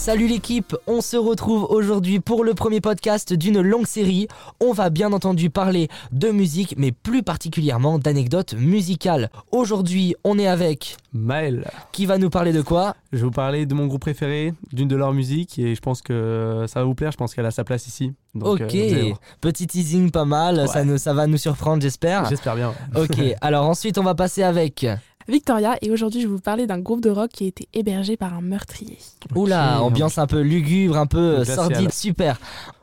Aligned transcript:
Salut 0.00 0.28
l'équipe, 0.28 0.74
on 0.86 1.02
se 1.02 1.18
retrouve 1.18 1.64
aujourd'hui 1.64 2.20
pour 2.20 2.42
le 2.42 2.54
premier 2.54 2.80
podcast 2.80 3.34
d'une 3.34 3.60
longue 3.60 3.86
série. 3.86 4.28
On 4.58 4.72
va 4.72 4.88
bien 4.88 5.12
entendu 5.12 5.50
parler 5.50 5.88
de 6.10 6.30
musique, 6.30 6.74
mais 6.78 6.90
plus 6.90 7.22
particulièrement 7.22 7.98
d'anecdotes 7.98 8.54
musicales. 8.54 9.30
Aujourd'hui, 9.52 10.14
on 10.24 10.38
est 10.38 10.46
avec 10.46 10.96
Maël. 11.12 11.70
Qui 11.92 12.06
va 12.06 12.16
nous 12.16 12.30
parler 12.30 12.54
de 12.54 12.62
quoi? 12.62 12.96
Je 13.12 13.18
vais 13.18 13.24
vous 13.24 13.30
parler 13.30 13.66
de 13.66 13.74
mon 13.74 13.86
groupe 13.88 14.00
préféré, 14.00 14.54
d'une 14.72 14.88
de 14.88 14.96
leurs 14.96 15.12
musiques, 15.12 15.58
et 15.58 15.74
je 15.74 15.80
pense 15.82 16.00
que 16.00 16.64
ça 16.66 16.80
va 16.80 16.86
vous 16.86 16.94
plaire, 16.94 17.12
je 17.12 17.18
pense 17.18 17.34
qu'elle 17.34 17.46
a 17.46 17.50
sa 17.50 17.64
place 17.64 17.86
ici. 17.86 18.14
ok, 18.40 18.74
euh, 18.74 19.12
petit 19.42 19.66
teasing 19.66 20.10
pas 20.10 20.24
mal, 20.24 20.66
ça, 20.66 20.82
ça 20.96 21.12
va 21.12 21.26
nous 21.26 21.36
surprendre 21.36 21.82
j'espère. 21.82 22.24
J'espère 22.24 22.56
bien. 22.56 22.72
ok, 22.96 23.20
alors 23.42 23.68
ensuite 23.68 23.98
on 23.98 24.02
va 24.02 24.14
passer 24.14 24.42
avec... 24.42 24.86
Victoria 25.28 25.76
et 25.82 25.90
aujourd'hui 25.90 26.20
je 26.20 26.26
vais 26.26 26.32
vous 26.32 26.40
parler 26.40 26.66
d'un 26.66 26.78
groupe 26.78 27.00
de 27.00 27.10
rock 27.10 27.30
qui 27.30 27.44
a 27.44 27.46
été 27.48 27.68
hébergé 27.72 28.16
par 28.16 28.34
un 28.34 28.40
meurtrier. 28.40 28.98
Oula, 29.34 29.82
ambiance 29.82 30.18
un 30.18 30.26
peu 30.26 30.40
lugubre, 30.40 30.96
un 30.96 31.06
peu 31.06 31.44
sordide, 31.44 31.92
super. 31.92 32.38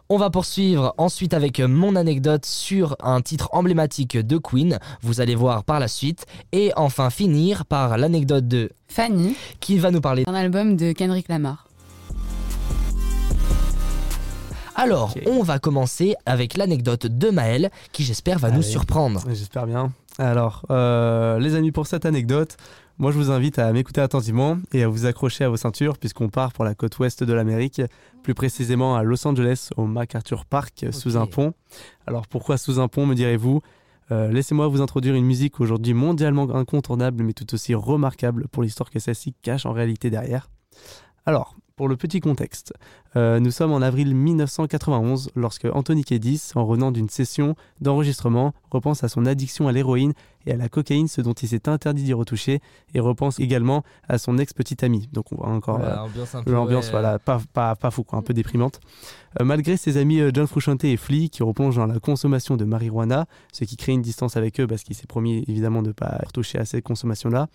On 0.09 0.17
va 0.17 0.29
poursuivre 0.29 0.93
ensuite 0.97 1.33
avec 1.33 1.59
mon 1.59 1.97
anecdote 1.97 2.45
sur 2.45 2.95
un 3.01 3.19
titre 3.19 3.49
emblématique 3.51 4.15
de 4.15 4.37
Queen, 4.37 4.79
vous 5.01 5.19
allez 5.19 5.35
voir 5.35 5.65
par 5.65 5.81
la 5.81 5.89
suite, 5.89 6.25
et 6.53 6.71
enfin 6.77 7.09
finir 7.09 7.65
par 7.65 7.97
l'anecdote 7.97 8.47
de 8.47 8.71
Fanny, 8.87 9.35
qui 9.59 9.77
va 9.77 9.91
nous 9.91 9.99
parler 9.99 10.23
d'un 10.23 10.33
album 10.33 10.77
de 10.77 10.93
Kendrick 10.93 11.27
Lamar. 11.27 11.67
Alors, 14.75 15.13
on 15.25 15.43
va 15.43 15.59
commencer 15.59 16.15
avec 16.25 16.55
l'anecdote 16.55 17.07
de 17.07 17.29
Maël, 17.29 17.69
qui 17.91 18.03
j'espère 18.05 18.39
va 18.39 18.51
nous 18.51 18.61
surprendre. 18.61 19.23
J'espère 19.27 19.65
bien. 19.65 19.91
Alors, 20.19 20.65
euh, 20.71 21.37
les 21.39 21.55
amis, 21.55 21.71
pour 21.71 21.85
cette 21.85 22.05
anecdote, 22.05 22.57
moi 22.97 23.11
je 23.11 23.17
vous 23.17 23.29
invite 23.29 23.59
à 23.59 23.71
m'écouter 23.71 24.01
attentivement 24.01 24.57
et 24.73 24.81
à 24.83 24.87
vous 24.87 25.05
accrocher 25.05 25.43
à 25.43 25.49
vos 25.49 25.57
ceintures 25.57 25.99
puisqu'on 25.99 26.29
part 26.29 26.53
pour 26.53 26.65
la 26.65 26.73
côte 26.73 26.97
ouest 26.97 27.23
de 27.23 27.33
l'Amérique, 27.33 27.81
plus 28.23 28.33
précisément 28.33 28.95
à 28.95 29.03
Los 29.03 29.27
Angeles, 29.27 29.69
au 29.77 29.85
MacArthur 29.85 30.45
Park, 30.45 30.85
sous 30.91 31.17
un 31.17 31.27
pont. 31.27 31.53
Alors 32.07 32.27
pourquoi 32.27 32.57
sous 32.57 32.79
un 32.79 32.87
pont, 32.87 33.05
me 33.05 33.13
direz-vous? 33.13 33.61
Euh, 34.11 34.31
Laissez-moi 34.31 34.67
vous 34.67 34.81
introduire 34.81 35.13
une 35.13 35.25
musique 35.25 35.59
aujourd'hui 35.59 35.93
mondialement 35.93 36.49
incontournable 36.55 37.23
mais 37.23 37.33
tout 37.33 37.53
aussi 37.53 37.75
remarquable 37.75 38.47
pour 38.47 38.63
l'histoire 38.63 38.89
que 38.89 38.99
celle-ci 38.99 39.35
cache 39.43 39.67
en 39.67 39.73
réalité 39.73 40.09
derrière. 40.09 40.49
Alors, 41.27 41.57
pour 41.75 41.89
le 41.89 41.97
petit 41.97 42.21
contexte, 42.21 42.73
euh, 43.17 43.41
nous 43.41 43.51
sommes 43.51 43.73
en 43.73 43.81
avril 43.81 44.15
1991 44.15 45.31
lorsque 45.35 45.65
Anthony 45.65 46.05
Kiedis, 46.05 46.51
en 46.55 46.65
revenant 46.65 46.89
d'une 46.89 47.09
session 47.09 47.55
d'enregistrement, 47.81 48.53
repense 48.71 49.03
à 49.03 49.09
son 49.09 49.25
addiction 49.25 49.67
à 49.67 49.73
l'héroïne 49.73 50.13
et 50.45 50.53
à 50.53 50.55
la 50.55 50.69
cocaïne, 50.69 51.09
ce 51.09 51.19
dont 51.19 51.33
il 51.33 51.49
s'est 51.49 51.67
interdit 51.67 52.03
d'y 52.03 52.13
retoucher, 52.13 52.61
et 52.93 53.01
repense 53.01 53.41
également 53.41 53.83
à 54.07 54.19
son 54.19 54.37
ex-petite 54.37 54.83
amie. 54.83 55.09
Donc 55.11 55.33
on 55.33 55.35
voit 55.35 55.49
encore 55.49 55.81
l'ambiance, 56.45 56.91
voilà, 56.91 57.19
pas, 57.19 57.41
pas, 57.51 57.75
pas, 57.75 57.91
fou, 57.91 58.05
quoi, 58.05 58.19
un 58.19 58.21
peu 58.21 58.33
déprimante. 58.33 58.79
Euh, 59.41 59.43
malgré 59.43 59.75
ses 59.75 59.97
amis 59.97 60.21
John 60.33 60.47
Frusciante 60.47 60.85
et 60.85 60.95
Flea 60.95 61.27
qui 61.27 61.43
replongent 61.43 61.75
dans 61.75 61.87
la 61.87 61.99
consommation 61.99 62.55
de 62.55 62.63
marijuana, 62.63 63.25
ce 63.51 63.65
qui 63.65 63.75
crée 63.75 63.91
une 63.91 64.01
distance 64.01 64.37
avec 64.37 64.61
eux 64.61 64.65
parce 64.65 64.83
qu'il 64.83 64.95
s'est 64.95 65.07
promis 65.07 65.43
évidemment 65.49 65.81
de 65.81 65.89
ne 65.89 65.93
pas 65.93 66.21
retoucher 66.25 66.57
à 66.57 66.63
cette 66.63 66.85
consommation-là, 66.85 67.49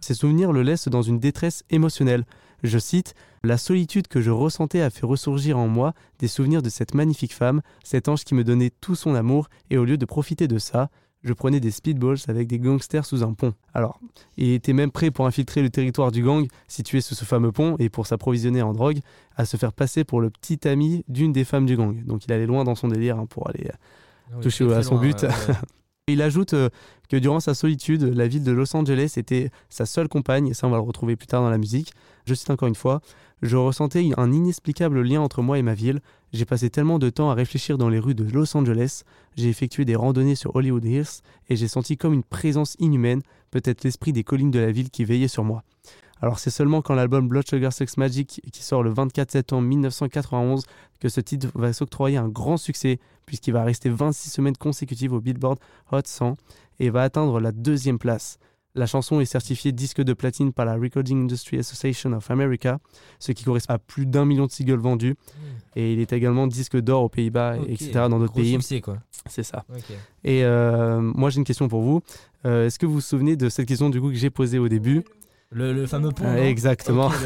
ses 0.00 0.14
souvenirs 0.14 0.50
le 0.50 0.62
laissent 0.62 0.88
dans 0.88 1.02
une 1.02 1.18
détresse 1.18 1.62
émotionnelle. 1.68 2.24
Je 2.62 2.78
cite 2.78 3.14
La 3.44 3.56
solitude 3.56 4.08
que 4.08 4.20
je 4.20 4.30
ressentais 4.30 4.80
a 4.80 4.90
fait 4.90 5.06
ressurgir 5.06 5.58
en 5.58 5.68
moi 5.68 5.94
des 6.18 6.28
souvenirs 6.28 6.62
de 6.62 6.68
cette 6.68 6.94
magnifique 6.94 7.34
femme, 7.34 7.62
cet 7.84 8.08
ange 8.08 8.24
qui 8.24 8.34
me 8.34 8.44
donnait 8.44 8.70
tout 8.80 8.94
son 8.94 9.14
amour, 9.14 9.48
et 9.70 9.78
au 9.78 9.84
lieu 9.84 9.96
de 9.96 10.04
profiter 10.04 10.48
de 10.48 10.58
ça, 10.58 10.90
je 11.24 11.32
prenais 11.32 11.60
des 11.60 11.70
speedballs 11.70 12.18
avec 12.28 12.46
des 12.46 12.58
gangsters 12.58 13.04
sous 13.04 13.22
un 13.22 13.32
pont. 13.32 13.52
Alors, 13.74 14.00
il 14.36 14.52
était 14.52 14.72
même 14.72 14.90
prêt 14.90 15.10
pour 15.10 15.26
infiltrer 15.26 15.62
le 15.62 15.70
territoire 15.70 16.12
du 16.12 16.22
gang 16.22 16.46
situé 16.68 17.00
sous 17.00 17.14
ce 17.14 17.24
fameux 17.24 17.52
pont 17.52 17.76
et 17.78 17.88
pour 17.88 18.06
s'approvisionner 18.06 18.62
en 18.62 18.72
drogue, 18.72 19.00
à 19.36 19.44
se 19.44 19.56
faire 19.56 19.72
passer 19.72 20.04
pour 20.04 20.20
le 20.20 20.30
petit 20.30 20.66
ami 20.68 21.04
d'une 21.08 21.32
des 21.32 21.44
femmes 21.44 21.66
du 21.66 21.76
gang. 21.76 22.04
Donc 22.04 22.24
il 22.24 22.32
allait 22.32 22.46
loin 22.46 22.64
dans 22.64 22.76
son 22.76 22.88
délire 22.88 23.18
hein, 23.18 23.26
pour 23.26 23.48
aller 23.48 23.68
ah 24.32 24.40
toucher 24.40 24.72
à 24.72 24.82
son 24.82 24.98
but. 24.98 25.26
Il 26.08 26.22
ajoute 26.22 26.54
euh, 26.54 26.70
que 27.08 27.16
durant 27.16 27.40
sa 27.40 27.54
solitude, 27.54 28.02
la 28.02 28.28
ville 28.28 28.42
de 28.42 28.52
Los 28.52 28.76
Angeles 28.76 29.14
était 29.16 29.50
sa 29.68 29.86
seule 29.86 30.08
compagne, 30.08 30.48
et 30.48 30.54
ça 30.54 30.66
on 30.66 30.70
va 30.70 30.76
le 30.76 30.82
retrouver 30.82 31.16
plus 31.16 31.26
tard 31.26 31.42
dans 31.42 31.50
la 31.50 31.58
musique. 31.58 31.92
Je 32.26 32.34
cite 32.34 32.50
encore 32.50 32.68
une 32.68 32.74
fois, 32.74 33.00
je 33.42 33.56
ressentais 33.56 34.10
un 34.16 34.32
inexplicable 34.32 35.00
lien 35.02 35.20
entre 35.20 35.42
moi 35.42 35.58
et 35.58 35.62
ma 35.62 35.74
ville. 35.74 36.00
J'ai 36.32 36.44
passé 36.44 36.68
tellement 36.70 36.98
de 36.98 37.08
temps 37.08 37.30
à 37.30 37.34
réfléchir 37.34 37.78
dans 37.78 37.88
les 37.88 37.98
rues 37.98 38.14
de 38.14 38.24
Los 38.24 38.56
Angeles, 38.56 39.02
j'ai 39.36 39.48
effectué 39.48 39.84
des 39.84 39.96
randonnées 39.96 40.34
sur 40.34 40.54
Hollywood 40.54 40.84
Hills, 40.84 41.22
et 41.48 41.56
j'ai 41.56 41.68
senti 41.68 41.96
comme 41.96 42.12
une 42.12 42.24
présence 42.24 42.76
inhumaine, 42.78 43.22
peut-être 43.50 43.84
l'esprit 43.84 44.12
des 44.12 44.24
collines 44.24 44.50
de 44.50 44.58
la 44.58 44.72
ville 44.72 44.90
qui 44.90 45.04
veillait 45.04 45.28
sur 45.28 45.44
moi. 45.44 45.62
Alors 46.20 46.40
c'est 46.40 46.50
seulement 46.50 46.82
quand 46.82 46.94
l'album 46.94 47.28
Blood 47.28 47.48
Sugar 47.48 47.72
Sex 47.72 47.96
Magic, 47.96 48.42
qui 48.52 48.62
sort 48.62 48.82
le 48.82 48.90
24 48.90 49.30
septembre 49.30 49.68
1991, 49.68 50.64
que 51.00 51.08
ce 51.08 51.20
titre 51.20 51.48
va 51.54 51.72
s'octroyer 51.72 52.16
un 52.16 52.28
grand 52.28 52.56
succès, 52.56 52.98
puisqu'il 53.24 53.52
va 53.52 53.62
rester 53.62 53.88
26 53.88 54.30
semaines 54.30 54.56
consécutives 54.56 55.12
au 55.12 55.20
Billboard 55.20 55.58
Hot 55.92 56.00
100 56.04 56.34
et 56.78 56.90
va 56.90 57.02
atteindre 57.02 57.40
la 57.40 57.52
deuxième 57.52 57.98
place. 57.98 58.38
La 58.74 58.86
chanson 58.86 59.20
est 59.20 59.24
certifiée 59.24 59.72
disque 59.72 60.02
de 60.02 60.12
platine 60.12 60.52
par 60.52 60.64
la 60.64 60.74
Recording 60.76 61.24
Industry 61.24 61.58
Association 61.58 62.12
of 62.12 62.30
America, 62.30 62.78
ce 63.18 63.32
qui 63.32 63.42
correspond 63.42 63.74
à 63.74 63.78
plus 63.78 64.06
d'un 64.06 64.24
million 64.24 64.46
de 64.46 64.52
singles 64.52 64.78
vendus. 64.78 65.12
Hmm. 65.12 65.78
Et 65.78 65.92
il 65.94 66.00
est 66.00 66.12
également 66.12 66.46
disque 66.46 66.76
d'or 66.78 67.02
aux 67.02 67.08
Pays-Bas, 67.08 67.56
etc. 67.66 67.92
dans 68.08 68.18
d'autres 68.18 68.34
pays. 68.34 68.56
C'est 69.26 69.42
ça. 69.42 69.64
Et 70.22 70.44
euh, 70.44 71.00
moi 71.00 71.30
j'ai 71.30 71.38
une 71.38 71.44
question 71.44 71.68
pour 71.68 71.82
vous. 71.82 72.02
Euh, 72.46 72.66
est-ce 72.66 72.78
que 72.78 72.86
vous 72.86 72.94
vous 72.94 73.00
souvenez 73.00 73.36
de 73.36 73.48
cette 73.48 73.66
question 73.66 73.90
du 73.90 74.00
coup 74.00 74.10
que 74.10 74.16
j'ai 74.16 74.30
posée 74.30 74.58
au 74.58 74.68
début? 74.68 75.02
Le, 75.50 75.86
fameux 75.86 76.10
pont. 76.10 76.34
exactement. 76.36 77.10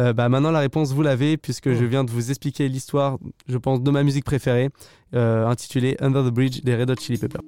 Euh, 0.00 0.12
bah, 0.12 0.28
maintenant, 0.28 0.50
la 0.50 0.60
réponse, 0.60 0.92
vous 0.92 1.02
l'avez, 1.02 1.36
puisque 1.36 1.72
je 1.72 1.84
oh. 1.84 1.88
viens 1.88 2.04
de 2.04 2.10
vous 2.10 2.30
expliquer 2.30 2.68
l'histoire, 2.68 3.18
je 3.48 3.56
pense, 3.56 3.82
de 3.82 3.90
ma 3.90 4.02
musique 4.02 4.24
préférée, 4.24 4.68
euh, 5.14 5.46
intitulée 5.46 5.96
Under 6.00 6.22
the 6.22 6.32
Bridge 6.32 6.60
des 6.62 6.76
Red 6.76 6.90
Hot 6.90 6.96
Chili 7.00 7.18
Peppers. 7.18 7.40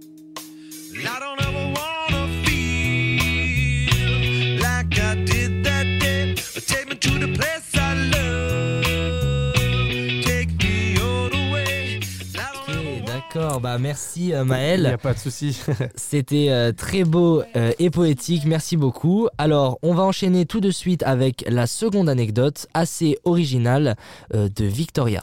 Bah 13.71 13.79
merci 13.79 14.33
euh, 14.33 14.45
Maël. 14.45 14.81
Il 14.81 14.87
n'y 14.87 14.93
a 14.93 14.99
pas 14.99 15.15
de 15.15 15.19
souci. 15.19 15.61
C'était 15.95 16.49
euh, 16.51 16.73
très 16.73 17.05
beau 17.05 17.43
euh, 17.55 17.73
et 17.79 17.89
poétique, 17.89 18.45
merci 18.45 18.77
beaucoup. 18.77 19.29
Alors, 19.39 19.79
on 19.83 19.95
va 19.95 20.03
enchaîner 20.03 20.45
tout 20.45 20.59
de 20.61 20.73
suite 20.73 21.05
avec 21.05 21.45
la 21.49 21.69
seconde 21.69 22.09
anecdote 22.09 22.67
assez 22.75 23.19
originale 23.25 23.95
de 24.33 24.65
Victoria. 24.65 25.23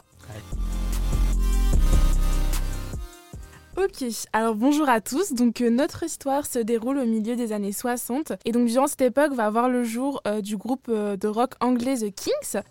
Ok, 3.76 4.04
alors 4.32 4.54
bonjour 4.54 4.88
à 4.88 5.02
tous. 5.02 5.34
Donc 5.34 5.60
notre 5.60 6.02
histoire 6.02 6.46
se 6.46 6.58
déroule 6.58 6.98
au 6.98 7.04
milieu 7.04 7.36
des 7.36 7.52
années 7.52 7.72
60 7.72 8.32
et 8.44 8.52
donc 8.52 8.66
durant 8.66 8.86
cette 8.86 9.02
époque 9.02 9.34
va 9.34 9.50
voir 9.50 9.68
le 9.68 9.84
jour 9.84 10.22
du 10.42 10.56
groupe 10.56 10.90
de 10.90 11.28
rock 11.28 11.52
anglais 11.60 11.96
The 11.96 12.14
Kings. 12.14 12.62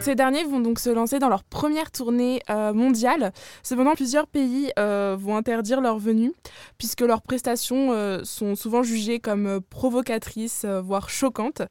Ces 0.00 0.16
derniers 0.16 0.42
vont 0.44 0.58
donc 0.58 0.80
se 0.80 0.90
lancer 0.90 1.20
dans 1.20 1.28
leur 1.28 1.44
première 1.44 1.92
tournée 1.92 2.40
euh, 2.50 2.72
mondiale. 2.72 3.32
Cependant, 3.62 3.94
plusieurs 3.94 4.26
pays 4.26 4.72
euh, 4.78 5.16
vont 5.18 5.36
interdire 5.36 5.80
leur 5.80 5.98
venue 5.98 6.32
puisque 6.76 7.02
leurs 7.02 7.22
prestations 7.22 7.92
euh, 7.92 8.22
sont 8.24 8.56
souvent 8.56 8.82
jugées 8.82 9.20
comme 9.20 9.60
provocatrices, 9.70 10.64
voire 10.64 11.08
choquantes. 11.08 11.62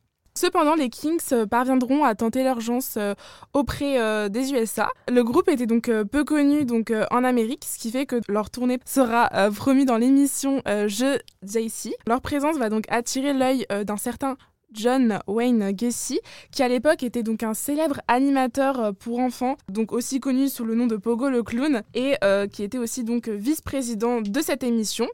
Cependant, 0.43 0.75
les 0.75 0.89
Kings 0.89 1.45
parviendront 1.49 2.03
à 2.03 2.15
tenter 2.15 2.43
leur 2.43 2.59
chance 2.59 2.97
auprès 3.53 4.29
des 4.29 4.51
USA. 4.51 4.89
Le 5.09 5.23
groupe 5.23 5.47
était 5.47 5.67
donc 5.67 5.89
peu 6.11 6.25
connu 6.25 6.65
donc 6.65 6.91
en 7.11 7.23
Amérique, 7.23 7.63
ce 7.63 7.79
qui 7.79 7.91
fait 7.91 8.05
que 8.05 8.19
leur 8.27 8.49
tournée 8.49 8.77
sera 8.83 9.29
promis 9.55 9.85
dans 9.85 9.97
l'émission 9.97 10.61
Je 10.65 11.17
JC. 11.43 11.95
Leur 12.07 12.19
présence 12.19 12.57
va 12.57 12.67
donc 12.67 12.83
attirer 12.89 13.31
l'œil 13.31 13.65
d'un 13.85 13.95
certain 13.95 14.35
John 14.73 15.19
Wayne 15.27 15.71
Gacy, 15.71 16.19
qui 16.51 16.61
à 16.61 16.67
l'époque 16.67 17.03
était 17.03 17.23
donc 17.23 17.41
un 17.41 17.53
célèbre 17.53 18.01
animateur 18.09 18.93
pour 18.95 19.19
enfants, 19.19 19.55
donc 19.69 19.93
aussi 19.93 20.19
connu 20.19 20.49
sous 20.49 20.65
le 20.65 20.75
nom 20.75 20.87
de 20.87 20.97
Pogo 20.97 21.29
le 21.29 21.43
clown, 21.43 21.83
et 21.93 22.17
qui 22.51 22.63
était 22.63 22.79
aussi 22.79 23.05
donc 23.05 23.29
vice-président 23.29 24.19
de 24.19 24.41
cette 24.41 24.63
émission. 24.63 25.07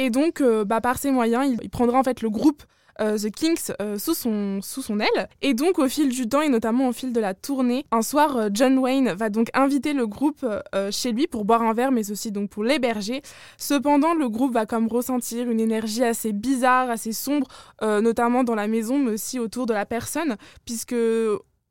Et 0.00 0.10
donc, 0.10 0.40
bah, 0.66 0.80
par 0.80 0.98
ses 0.98 1.10
moyens, 1.10 1.58
il 1.60 1.68
prendra 1.68 1.98
en 1.98 2.04
fait 2.04 2.22
le 2.22 2.30
groupe 2.30 2.62
euh, 2.62 2.64
The 2.98 3.30
Kings 3.30 3.72
euh, 3.80 3.98
sous, 3.98 4.14
son, 4.14 5.00
aile. 5.00 5.28
Et 5.42 5.54
donc 5.54 5.78
au 5.78 5.88
fil 5.88 6.08
du 6.08 6.28
temps 6.28 6.42
et 6.42 6.48
notamment 6.48 6.88
au 6.88 6.92
fil 6.92 7.12
de 7.12 7.20
la 7.20 7.34
tournée, 7.34 7.84
un 7.92 8.02
soir, 8.02 8.36
euh, 8.36 8.48
John 8.52 8.78
Wayne 8.78 9.12
va 9.12 9.30
donc 9.30 9.48
inviter 9.54 9.92
le 9.92 10.06
groupe 10.06 10.44
chez 10.90 11.12
lui 11.12 11.26
pour 11.26 11.44
boire 11.44 11.62
un 11.62 11.72
verre, 11.72 11.92
mais 11.92 12.10
aussi 12.10 12.32
donc 12.32 12.50
pour 12.50 12.64
l'héberger. 12.64 13.22
Cependant, 13.56 14.14
le 14.14 14.28
groupe 14.28 14.52
va 14.52 14.66
comme 14.66 14.88
ressentir 14.88 15.50
une 15.50 15.60
énergie 15.60 16.04
assez 16.04 16.32
bizarre, 16.32 16.90
assez 16.90 17.12
sombre, 17.12 17.46
notamment 17.82 18.44
dans 18.44 18.54
la 18.54 18.68
maison, 18.68 18.98
mais 18.98 19.12
aussi 19.12 19.38
autour 19.38 19.66
de 19.66 19.74
la 19.74 19.86
personne, 19.86 20.36
puisque 20.64 20.94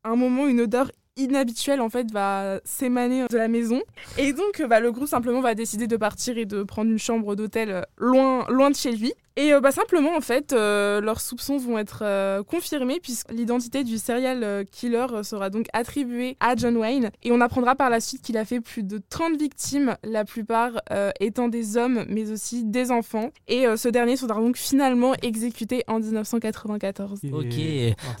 un 0.04 0.16
moment, 0.16 0.46
une 0.46 0.60
odeur 0.62 0.90
inhabituelle 1.18 1.80
en 1.80 1.88
fait 1.88 2.10
va 2.12 2.60
s'émaner 2.64 3.26
de 3.28 3.36
la 3.36 3.48
maison 3.48 3.82
et 4.18 4.32
donc 4.32 4.62
bah, 4.68 4.80
le 4.80 4.92
groupe 4.92 5.08
simplement 5.08 5.40
va 5.40 5.54
décider 5.54 5.86
de 5.86 5.96
partir 5.96 6.38
et 6.38 6.46
de 6.46 6.62
prendre 6.62 6.90
une 6.90 6.98
chambre 6.98 7.34
d'hôtel 7.34 7.84
loin, 7.96 8.46
loin 8.48 8.70
de 8.70 8.76
chez 8.76 8.92
lui 8.92 9.12
et 9.38 9.52
euh, 9.52 9.60
bah, 9.60 9.70
simplement, 9.70 10.16
en 10.16 10.20
fait, 10.20 10.52
euh, 10.52 11.00
leurs 11.00 11.20
soupçons 11.20 11.58
vont 11.58 11.78
être 11.78 12.00
euh, 12.02 12.42
confirmés 12.42 12.98
puisque 13.00 13.30
l'identité 13.30 13.84
du 13.84 13.96
serial 13.96 14.64
killer 14.72 15.06
sera 15.22 15.48
donc 15.48 15.66
attribuée 15.72 16.36
à 16.40 16.56
John 16.56 16.76
Wayne. 16.76 17.10
Et 17.22 17.30
on 17.30 17.40
apprendra 17.40 17.76
par 17.76 17.88
la 17.88 18.00
suite 18.00 18.20
qu'il 18.20 18.36
a 18.36 18.44
fait 18.44 18.60
plus 18.60 18.82
de 18.82 19.00
30 19.10 19.38
victimes, 19.38 19.94
la 20.02 20.24
plupart 20.24 20.72
étant 21.20 21.46
des 21.48 21.76
hommes, 21.76 22.04
mais 22.08 22.32
aussi 22.32 22.64
des 22.64 22.90
enfants. 22.90 23.30
Et 23.46 23.66
ce 23.76 23.88
dernier 23.88 24.16
sera 24.16 24.34
donc 24.34 24.56
finalement 24.56 25.12
exécuté 25.22 25.84
en 25.86 26.00
1994. 26.00 27.20
Ok, 27.32 27.44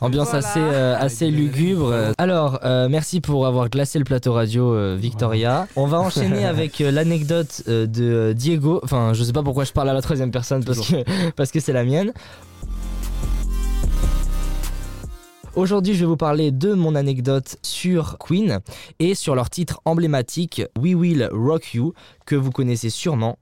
ambiance 0.00 0.34
assez, 0.34 0.60
assez 0.60 1.30
lugubre. 1.30 2.12
Alors, 2.18 2.60
merci 2.88 3.20
pour 3.20 3.46
avoir 3.46 3.68
glacé 3.70 3.98
le 3.98 4.04
plateau 4.04 4.34
radio, 4.34 4.94
Victoria. 4.96 5.66
On 5.74 5.86
va 5.86 5.98
enchaîner 5.98 6.44
avec 6.44 6.78
l'anecdote 6.78 7.64
de 7.66 8.32
Diego. 8.36 8.80
Enfin, 8.84 9.14
je 9.14 9.24
sais 9.24 9.32
pas 9.32 9.42
pourquoi 9.42 9.64
je 9.64 9.72
parle 9.72 9.88
à 9.88 9.94
la 9.94 10.02
troisième 10.02 10.30
personne 10.30 10.64
parce 10.64 10.88
que 10.88 11.07
parce 11.36 11.50
que 11.50 11.60
c'est 11.60 11.72
la 11.72 11.84
mienne. 11.84 12.12
Aujourd'hui, 15.58 15.94
je 15.94 16.00
vais 16.00 16.06
vous 16.06 16.16
parler 16.16 16.52
de 16.52 16.72
mon 16.72 16.94
anecdote 16.94 17.56
sur 17.62 18.16
Queen 18.18 18.60
et 19.00 19.16
sur 19.16 19.34
leur 19.34 19.50
titre 19.50 19.80
emblématique 19.84 20.62
We 20.78 20.94
Will 20.94 21.28
Rock 21.32 21.74
You, 21.74 21.94
que 22.26 22.36
vous 22.36 22.52
connaissez 22.52 22.90
sûrement. 22.90 23.38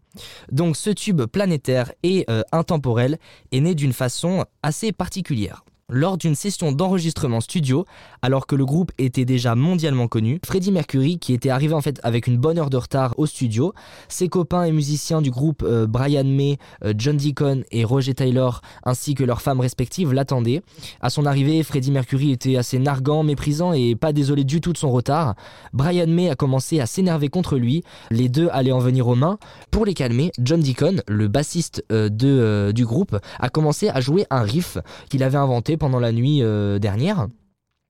Donc 0.51 0.77
ce 0.77 0.89
tube 0.89 1.23
planétaire 1.25 1.93
et 2.03 2.25
euh, 2.31 2.43
intemporel 2.53 3.19
est 3.53 3.61
né 3.61 3.75
d'une 3.75 3.93
façon 3.93 4.47
assez 4.63 4.93
particulière. 4.93 5.63
Lors 5.89 6.19
d'une 6.19 6.35
session 6.35 6.73
d'enregistrement 6.73 7.41
studio, 7.41 7.85
alors 8.21 8.49
que 8.49 8.57
le 8.57 8.65
groupe 8.67 8.91
était 8.99 9.25
déjà 9.25 9.55
mondialement 9.55 10.09
connu, 10.09 10.41
Freddie 10.45 10.73
Mercury, 10.73 11.21
qui 11.21 11.33
était 11.33 11.49
arrivé 11.49 11.75
en 11.75 11.81
fait 11.81 12.01
avec 12.03 12.27
une 12.27 12.39
bonne 12.39 12.59
heure 12.59 12.71
de 12.71 12.77
retard 12.77 13.15
au 13.19 13.27
studio, 13.27 13.73
ses 14.09 14.27
copains 14.27 14.65
et 14.65 14.73
musiciens 14.73 15.23
du 15.23 15.31
groupe 15.31 15.63
euh, 15.63 15.87
Brian 15.87 16.25
May, 16.25 16.59
euh, 16.85 16.93
John 16.99 17.17
Deacon 17.17 17.63
et 17.71 17.85
Roger 17.85 18.15
Taylor, 18.15 18.63
ainsi 18.83 19.15
que 19.15 19.23
leurs 19.23 19.41
femmes 19.41 19.61
respectives, 19.61 20.13
l'attendaient. 20.13 20.61
À 21.01 21.09
son 21.09 21.25
arrivée, 21.25 21.63
Freddie 21.63 21.93
Mercury 21.93 22.33
était 22.33 22.57
assez 22.57 22.81
narguant, 22.81 23.23
méprisant 23.23 23.73
et 23.73 23.95
pas 23.95 24.13
désolé 24.13 24.43
du 24.43 24.61
tout 24.61 24.73
de 24.73 24.79
son 24.79 24.91
retard. 24.91 25.37
Brian 25.73 26.09
May 26.09 26.31
a 26.31 26.35
commencé 26.35 26.81
à 26.81 26.87
s'énerver 26.87 27.29
contre 27.29 27.59
lui, 27.59 27.85
les 28.11 28.29
deux 28.29 28.49
allaient 28.51 28.73
en 28.73 28.81
venir 28.81 29.07
aux 29.07 29.15
mains. 29.15 29.39
Pour 29.71 29.87
les 29.87 29.95
calmer, 29.95 30.33
John 30.41 30.59
Deacon, 30.59 31.01
le 31.07 31.29
bassiste 31.29 31.85
euh, 31.93 32.73
du 32.73 32.85
groupe, 32.85 33.17
a 33.39 33.49
commencé 33.51 33.89
à 33.89 34.01
jouer 34.01 34.27
un 34.31 34.43
riff 34.43 34.79
qu'il 35.11 35.23
avait 35.23 35.39
inventé 35.39 35.76
pendant 35.77 36.01
la 36.01 36.13
nuit 36.13 36.43
euh, 36.43 36.79
dernière. 36.79 37.29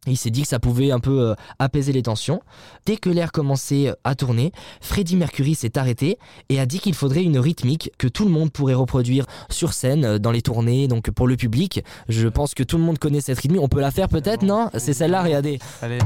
Il 0.07 0.17
s'est 0.17 0.31
dit 0.31 0.43
que 0.43 0.49
ça 0.49 0.61
pouvait 0.61 0.93
un 0.93 1.01
peu 1.01 1.21
euh, 1.21 1.35
apaiser 1.59 1.93
les 1.93 2.03
tensions. 2.03 2.41
Dès 2.85 2.97
que 2.97 3.11
l'air 3.11 3.33
commençait 3.33 3.93
à 4.05 4.15
tourner, 4.15 4.53
Freddie 4.81 5.17
Mercury 5.17 5.55
s'est 5.55 5.77
arrêté 5.79 6.19
et 6.49 6.61
a 6.61 6.67
dit 6.67 6.79
qu'il 6.79 6.95
faudrait 6.95 7.25
une 7.25 7.39
rythmique 7.39 7.91
que 7.99 8.07
tout 8.07 8.25
le 8.25 8.31
monde 8.31 8.53
pourrait 8.53 8.75
reproduire 8.75 9.27
sur 9.51 9.73
scène 9.73 10.05
euh, 10.05 10.19
dans 10.19 10.31
les 10.31 10.43
tournées, 10.43 10.89
donc 10.89 11.11
pour 11.11 11.27
le 11.27 11.37
public. 11.37 11.83
Je 12.09 12.29
pense 12.29 12.55
que 12.55 12.63
tout 12.63 12.79
le 12.79 12.85
monde 12.85 12.99
connaît 12.99 13.21
cette 13.21 13.41
rythmique. 13.41 13.61
On 13.61 13.69
peut 13.69 13.81
la 13.81 13.91
faire 13.91 14.09
peut-être, 14.09 14.43
non? 14.43 14.71
C'est 14.77 14.93
celle-là, 14.93 15.23
regardez. 15.23 15.59
Allez. 15.83 15.99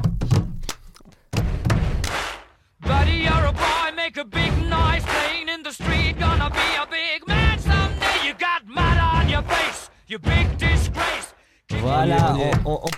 Voilà, 11.80 12.36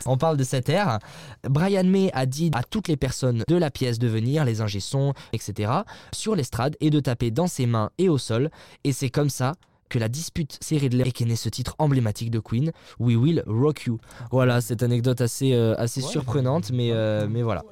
on, 0.07 0.17
parle 0.17 0.37
de 0.37 0.45
cette 0.45 0.69
ère. 0.69 0.99
Brian 1.49 1.85
May 1.85 2.11
a 2.13 2.27
dit 2.27 2.51
à 2.55 2.63
toutes 2.63 2.89
les 2.89 2.97
personnes 2.97 3.45
de 3.47 3.57
la 3.57 3.71
pièce 3.71 3.99
de 3.99 4.09
venir, 4.09 4.45
les 4.45 4.61
ingé 4.61 4.81
etc., 5.33 5.73
sur 6.13 6.35
l'estrade 6.35 6.77
et 6.81 6.91
de 6.91 7.01
taper 7.01 7.31
dans 7.31 7.47
ses 7.47 7.67
mains 7.67 7.91
et 7.99 8.09
au 8.09 8.19
sol. 8.19 8.51
Et 8.85 8.93
c'est 8.93 9.11
comme 9.11 9.31
ça 9.31 9.55
que 9.89 9.99
la 9.99 10.09
dispute 10.09 10.59
série 10.61 10.89
de 10.89 10.97
l'air 10.97 11.13
qu'est 11.13 11.27
né 11.27 11.37
ce 11.37 11.49
titre 11.49 11.75
emblématique 11.79 12.31
de 12.31 12.41
Queen, 12.41 12.73
We 12.99 13.17
Will 13.17 13.45
Rock 13.47 13.85
You. 13.85 13.99
Voilà, 14.31 14.61
cette 14.61 14.83
anecdote 14.83 15.21
assez, 15.21 15.53
euh, 15.53 15.75
assez 15.77 16.01
surprenante, 16.01 16.71
mais, 16.73 16.91
euh, 16.93 17.27
mais 17.29 17.43
voilà. 17.43 17.63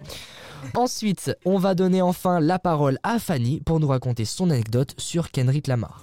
Ensuite, 0.74 1.34
on 1.46 1.58
va 1.58 1.74
donner 1.74 2.02
enfin 2.02 2.38
la 2.38 2.58
parole 2.58 2.98
à 3.02 3.18
Fanny 3.18 3.60
pour 3.60 3.80
nous 3.80 3.88
raconter 3.88 4.26
son 4.26 4.50
anecdote 4.50 4.94
sur 4.98 5.30
Kendrick 5.30 5.66
Lamar. 5.66 6.02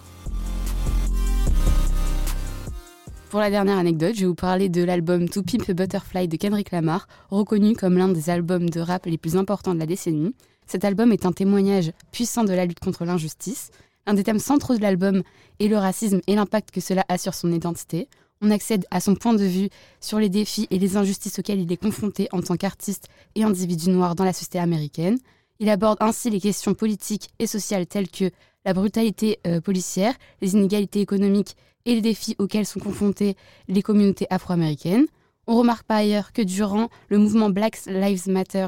Pour 3.30 3.42
la 3.42 3.50
dernière 3.50 3.78
anecdote, 3.78 4.16
je 4.16 4.22
vais 4.22 4.26
vous 4.28 4.36
parler 4.36 4.70
de 4.70 4.82
l'album 4.84 5.28
To 5.28 5.44
Pimp 5.44 5.70
a 5.70 5.74
Butterfly 5.74 6.30
de 6.30 6.38
Kendrick 6.38 6.72
Lamar, 6.72 7.10
reconnu 7.30 7.76
comme 7.76 7.98
l'un 7.98 8.08
des 8.08 8.30
albums 8.30 8.70
de 8.70 8.80
rap 8.80 9.06
les 9.06 9.18
plus 9.18 9.36
importants 9.36 9.74
de 9.74 9.80
la 9.80 9.86
décennie. 9.86 10.34
Cet 10.66 10.86
album 10.86 11.12
est 11.12 11.26
un 11.26 11.34
témoignage 11.34 11.92
puissant 12.14 12.46
de 12.46 12.54
la 12.54 12.66
lutte 12.66 12.80
contre 12.80 13.04
l'injustice. 13.04 13.72
Un 14.06 14.14
des 14.14 14.24
thèmes 14.24 14.40
centraux 14.40 14.78
de 14.78 14.82
l'album 14.82 15.24
est 15.60 15.68
le 15.68 15.76
racisme 15.76 16.22
et 16.26 16.36
l'impact 16.36 16.72
que 16.72 16.80
cela 16.80 17.04
a 17.10 17.18
sur 17.18 17.34
son 17.34 17.52
identité. 17.52 18.08
On 18.42 18.50
accède 18.50 18.86
à 18.92 19.02
son 19.02 19.14
point 19.16 19.34
de 19.34 19.44
vue 19.44 19.70
sur 20.00 20.20
les 20.20 20.30
défis 20.30 20.68
et 20.72 20.80
les 20.80 20.96
injustices 20.96 21.38
auxquels 21.38 21.60
il 21.60 21.72
est 21.72 21.78
confronté 21.78 22.30
en 22.32 22.42
tant 22.42 22.56
qu'artiste 22.56 23.10
et 23.36 23.44
individu 23.44 23.90
noir 23.90 24.16
dans 24.16 24.24
la 24.24 24.32
société 24.32 24.58
américaine. 24.60 25.18
Il 25.60 25.70
aborde 25.70 25.98
ainsi 26.00 26.30
les 26.30 26.40
questions 26.40 26.76
politiques 26.76 27.30
et 27.40 27.48
sociales 27.48 27.88
telles 27.88 28.10
que 28.10 28.32
la 28.66 28.74
brutalité 28.74 29.40
euh, 29.48 29.62
policière, 29.62 30.14
les 30.42 30.54
inégalités 30.54 31.02
économiques 31.02 31.56
et 31.86 31.96
les 31.96 32.02
défis 32.02 32.36
auxquels 32.38 32.66
sont 32.66 32.80
confrontées 32.80 33.36
les 33.68 33.82
communautés 33.82 34.28
afro-américaines. 34.30 35.08
On 35.48 35.58
remarque 35.58 35.86
par 35.86 35.98
ailleurs 35.98 36.34
que 36.34 36.42
durant 36.42 36.90
le 37.08 37.18
mouvement 37.18 37.50
Black 37.50 37.80
Lives 37.86 38.28
Matter 38.28 38.68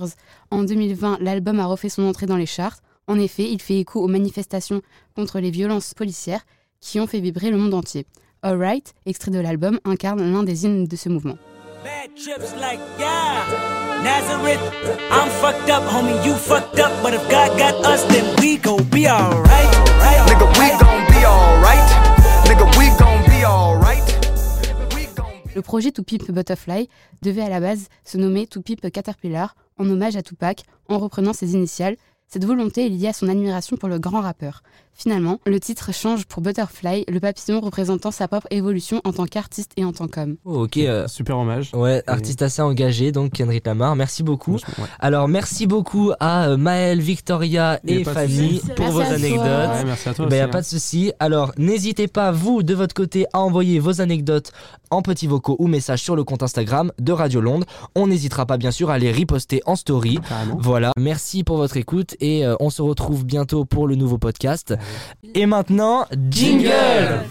en 0.50 0.64
2020, 0.64 1.18
l'album 1.20 1.60
a 1.60 1.66
refait 1.66 1.90
son 1.90 2.04
entrée 2.04 2.26
dans 2.26 2.38
les 2.38 2.46
charts. 2.46 2.80
En 3.08 3.20
effet, 3.20 3.52
il 3.52 3.62
fait 3.62 3.80
écho 3.80 4.02
aux 4.02 4.08
manifestations 4.08 4.82
contre 5.16 5.40
les 5.40 5.52
violences 5.52 5.94
policières 5.94 6.46
qui 6.80 7.00
ont 7.02 7.08
fait 7.08 7.20
vibrer 7.20 7.52
le 7.52 7.58
monde 7.58 7.74
entier. 7.74 8.06
Alright, 8.42 8.94
extrait 9.06 9.32
de 9.32 9.40
l'album, 9.40 9.80
incarne 9.84 10.22
l'un 10.32 10.44
des 10.44 10.66
hymnes 10.66 10.86
de 10.86 10.96
ce 10.96 11.10
mouvement. 11.10 11.38
Le 25.56 25.62
projet 25.62 25.92
To 25.92 26.04
Butterfly 26.04 26.88
devait 27.22 27.42
à 27.42 27.50
la 27.50 27.60
base 27.60 27.88
se 28.06 28.18
nommer 28.18 28.48
To 28.48 28.62
Caterpillar 28.62 29.56
en 29.78 29.90
hommage 29.90 30.16
à 30.16 30.22
Tupac 30.22 30.64
en 30.88 30.98
reprenant 31.00 31.34
ses 31.34 31.54
initiales. 31.54 31.98
Cette 32.32 32.46
volonté 32.46 32.86
est 32.86 32.90
liée 32.90 33.08
à 33.08 33.14
son 33.14 33.28
admiration 33.28 33.76
pour 33.76 33.90
le 33.90 33.98
grand 33.98 34.22
rappeur. 34.22 34.62
Finalement, 34.94 35.40
le 35.46 35.62
titre 35.62 35.94
change 35.94 36.26
pour 36.26 36.42
Butterfly, 36.42 37.06
le 37.08 37.20
papillon 37.22 37.62
représentant 37.62 38.12
sa 38.12 38.28
propre 38.28 38.48
évolution 38.52 39.00
en 39.06 39.14
tant 39.14 39.26
qu'artiste 39.26 39.72
et 39.78 39.86
en 39.86 39.94
tant 39.94 40.10
qu'homme. 40.10 40.36
Oh, 40.44 40.66
ok. 40.66 40.76
Euh, 40.76 41.08
super 41.08 41.38
hommage. 41.38 41.72
Ouais, 41.74 42.04
artiste 42.06 42.42
assez 42.42 42.62
engagé, 42.62 43.14
donc 43.14 43.32
Kendrick 43.32 43.66
Lamar. 43.66 43.96
Merci 43.96 44.24
beaucoup. 44.24 44.58
Alors, 45.00 45.30
merci 45.30 45.68
beaucoup 45.68 46.12
à 46.20 46.50
euh, 46.50 46.58
Maël, 46.58 47.00
Victoria 47.00 47.80
et 47.88 48.04
Fanny 48.04 48.62
pour 48.76 48.88
vos 48.88 49.00
anecdotes. 49.00 49.40
Ouais, 49.40 49.86
merci 49.86 50.10
à 50.10 50.14
toi. 50.14 50.26
Il 50.30 50.34
n'y 50.34 50.40
a 50.40 50.44
hein. 50.44 50.50
pas 50.50 50.60
de 50.60 50.66
souci. 50.66 51.14
Alors, 51.20 51.54
n'hésitez 51.58 52.10
pas, 52.10 52.34
vous, 52.34 52.62
de 52.62 52.76
votre 52.76 52.94
côté, 52.94 53.26
à 53.32 53.40
envoyer 53.40 53.80
vos 53.80 54.02
anecdotes 54.02 54.52
en 54.92 55.02
petits 55.02 55.28
vocaux 55.28 55.56
ou 55.60 55.68
messages 55.68 56.02
sur 56.02 56.18
le 56.18 56.26
compte 56.26 56.44
Instagram 56.44 56.92
de 57.00 57.14
Radio 57.14 57.40
Londres. 57.40 57.66
On 57.96 58.08
n'hésitera 58.08 58.46
pas, 58.46 58.58
bien 58.58 58.72
sûr, 58.72 58.90
à 58.90 59.00
les 59.00 59.14
reposter 59.14 59.62
en 59.66 59.78
story. 59.78 60.20
Voilà. 60.58 60.92
Merci 60.98 61.46
pour 61.46 61.56
votre 61.56 61.78
écoute 61.78 62.18
et 62.20 62.46
euh, 62.46 62.56
on 62.60 62.70
se 62.70 62.82
retrouve 62.82 63.26
bientôt 63.26 63.66
pour 63.66 63.88
le 63.88 63.96
nouveau 63.96 64.18
podcast. 64.18 64.74
Et 65.34 65.46
maintenant, 65.46 66.06
jingle 66.30 67.26